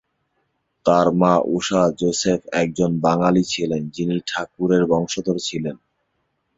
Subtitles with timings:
[0.85, 5.75] তাঁর মা উষা জোসেফ একজন বাঙালি ছিলেন, যিনি ঠাকুরের বংশধর ছিলেন।